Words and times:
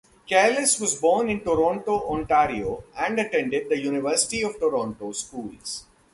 Careless 0.25 0.79
was 0.79 0.99
born 0.99 1.29
in 1.29 1.41
Toronto, 1.41 2.09
Ontario 2.09 2.83
and 2.97 3.19
attended 3.19 3.69
the 3.69 3.77
University 3.77 4.41
of 4.43 4.57
Toronto 4.59 5.11
Schools. 5.11 5.85